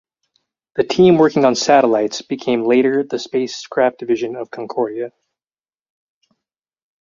The 0.77 0.83
team 0.83 1.19
working 1.19 1.45
on 1.45 1.53
satellites 1.53 2.23
became 2.23 2.63
later 2.65 3.03
the 3.03 3.19
Spacecraft 3.19 3.99
division 3.99 4.35
of 4.35 4.47
Space 4.47 4.55
Concordia. 4.55 5.11